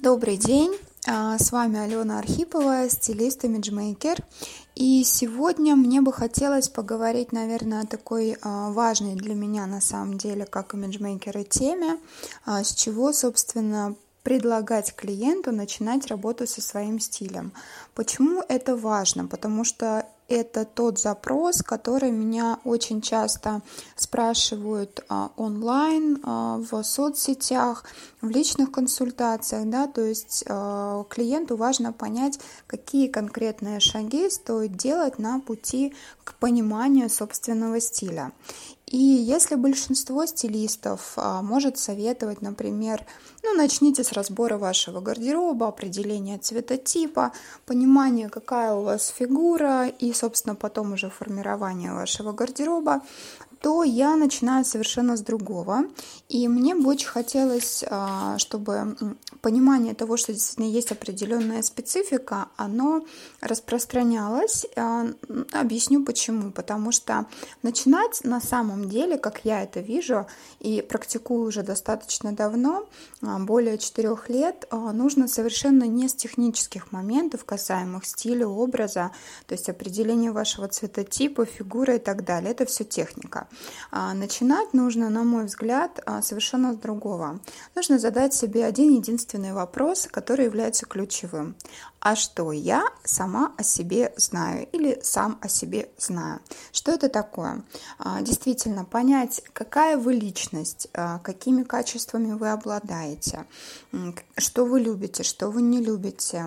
[0.00, 0.76] Добрый день,
[1.08, 4.22] а, с вами Алена Архипова, стилист имиджмейкер.
[4.76, 10.16] И сегодня мне бы хотелось поговорить, наверное, о такой а, важной для меня на самом
[10.16, 11.98] деле, как имиджмейкера теме,
[12.44, 17.52] а, с чего, собственно, предлагать клиенту начинать работу со своим стилем.
[17.96, 19.26] Почему это важно?
[19.26, 23.62] Потому что это тот запрос, который меня очень часто
[23.96, 27.84] спрашивают а, онлайн, а, в соцсетях,
[28.20, 35.18] в личных консультациях, да, то есть а, клиенту важно понять, какие конкретные шаги стоит делать
[35.18, 35.94] на пути
[36.24, 38.32] к пониманию собственного стиля.
[38.90, 43.04] И если большинство стилистов а, может советовать, например,
[43.42, 47.32] ну, начните с разбора вашего гардероба, определения цветотипа,
[47.66, 53.02] понимания, какая у вас фигура и, собственно, потом уже формирование вашего гардероба,
[53.60, 55.84] то я начинаю совершенно с другого.
[56.28, 58.96] И мне бы очень хотелось, а, чтобы
[59.40, 63.04] понимание того, что действительно есть определенная специфика, оно
[63.40, 64.66] распространялось.
[64.76, 65.06] А,
[65.52, 66.52] объясню почему.
[66.52, 67.26] Потому что
[67.62, 70.26] начинать на самом деле, как я это вижу
[70.60, 72.88] и практикую уже достаточно давно,
[73.22, 79.10] а, более четырех лет, нужно совершенно не с технических моментов, касаемых стиля, образа,
[79.46, 82.52] то есть определения вашего цветотипа, фигуры и так далее.
[82.52, 83.47] Это все техника.
[83.90, 87.40] А, начинать нужно, на мой взгляд, а, совершенно с другого.
[87.74, 91.56] Нужно задать себе один единственный вопрос, который является ключевым
[92.00, 96.40] а что я сама о себе знаю или сам о себе знаю.
[96.72, 97.64] Что это такое?
[97.98, 103.46] А, действительно, понять, какая вы личность, какими качествами вы обладаете,
[104.36, 106.46] что вы любите, что вы не любите,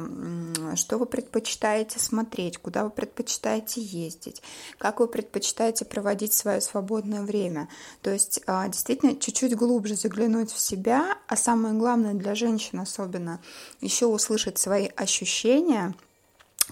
[0.75, 4.41] что вы предпочитаете смотреть, куда вы предпочитаете ездить,
[4.77, 6.61] как вы предпочитаете проводить свое
[6.91, 7.69] свободное время.
[8.01, 13.39] То есть а, действительно чуть-чуть глубже заглянуть в себя, а самое главное для женщин особенно
[13.79, 15.93] еще услышать свои ощущения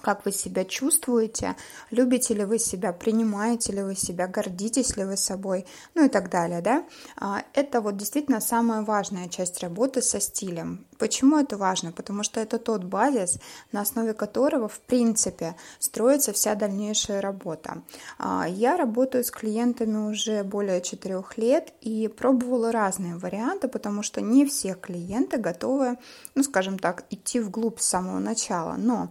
[0.02, 1.58] как вы себя чувствуете,
[1.92, 6.29] любите ли вы себя, принимаете ли вы себя, гордитесь ли вы собой, ну и так
[6.29, 6.85] далее, да.
[7.18, 10.85] А, это вот действительно самая важная часть работы со стилем.
[10.99, 11.93] Почему это важно?
[11.93, 13.39] Потому что это тот базис,
[13.71, 17.81] на основе которого, в принципе, строится вся дальнейшая работа.
[18.17, 24.19] А, я работаю с клиентами уже более четырех лет и пробовала разные варианты, потому что
[24.19, 25.97] не все клиенты готовы,
[26.35, 28.75] ну, скажем так, идти вглубь с самого начала.
[28.77, 29.09] Но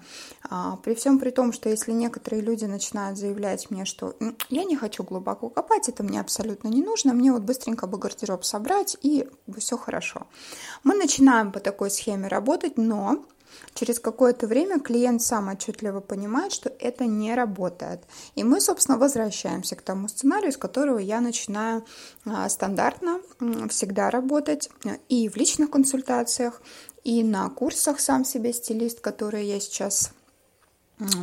[0.51, 4.15] а, при всем при том, что если некоторые люди начинают заявлять мне, что
[4.51, 8.45] я не хочу глубоко копать, это мне абсолютно не нужно, мне вот быстренько бы гардероб
[8.45, 9.27] собрать и
[9.57, 10.27] все хорошо.
[10.85, 13.25] Мы начинаем по такому такой схеме работать, но
[13.75, 18.01] через какое-то время клиент сам отчетливо понимает, что это не работает.
[18.35, 21.85] И мы, собственно, возвращаемся к тому сценарию, с которого я начинаю
[22.27, 23.21] а, стандартно
[23.69, 24.71] всегда работать
[25.09, 26.61] и в личных консультациях,
[27.05, 30.11] и на курсах сам себе стилист, которые я сейчас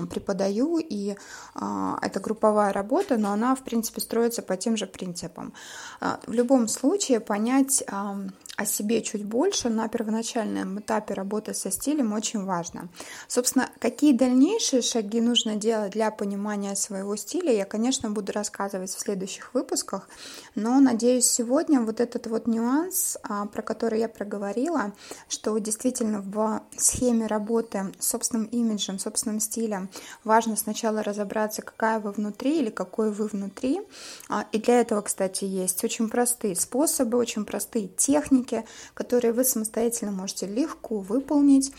[0.09, 1.15] преподаю, и
[1.53, 5.53] а, это групповая работа, но она, в принципе, строится по тем же принципам.
[5.99, 8.17] А, в любом случае понять а,
[8.57, 12.89] о себе чуть больше на первоначальном этапе работы со стилем очень важно.
[13.27, 18.99] Собственно, какие дальнейшие шаги нужно делать для понимания своего стиля, я, конечно, буду рассказывать в
[18.99, 20.07] следующих выпусках,
[20.55, 24.93] но, надеюсь, сегодня вот этот вот нюанс, а, про который я проговорила,
[25.27, 29.89] что действительно в схеме работы с собственным имиджем, собственным стилем
[30.23, 33.81] важно сначала разобраться, какая вы внутри или какой вы внутри.
[34.29, 39.43] А, и для этого, кстати, есть очень простые способы, очень простые техники, техники, которые вы
[39.43, 41.73] самостоятельно можете легко выполнить.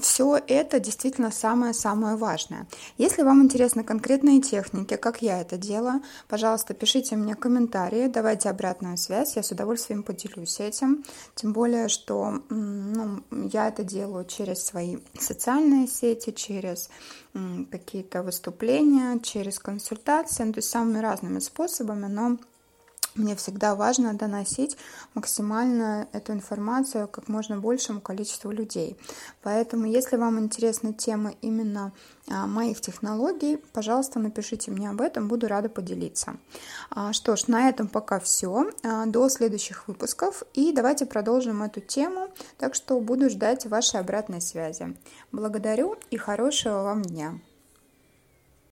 [0.00, 2.66] Все это действительно самое-самое важное.
[2.98, 8.96] Если вам интересны конкретные техники, как я это делаю, пожалуйста, пишите мне комментарии, давайте обратную
[8.96, 11.04] связь, я с удовольствием поделюсь этим.
[11.34, 16.90] Тем более, что ну, я это делаю через свои социальные сети, через
[17.70, 22.38] какие-то выступления, через консультации, ну, то есть самыми разными способами, но
[23.14, 24.76] мне всегда важно доносить
[25.14, 28.96] максимально эту информацию как можно большему количеству людей.
[29.42, 31.92] Поэтому, если вам интересна тема именно
[32.28, 36.36] а, моих технологий, пожалуйста, напишите мне об этом, буду рада поделиться.
[36.90, 38.70] А, что ж, на этом пока все.
[38.82, 40.42] А, до следующих выпусков.
[40.54, 42.28] И давайте продолжим эту тему.
[42.58, 44.96] Так что буду ждать вашей обратной связи.
[45.32, 47.40] Благодарю и хорошего вам дня.